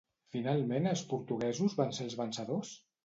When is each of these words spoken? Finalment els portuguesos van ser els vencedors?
Finalment 0.35 0.87
els 0.93 1.03
portuguesos 1.11 1.77
van 1.83 1.93
ser 1.99 2.09
els 2.11 2.17
vencedors? 2.23 2.77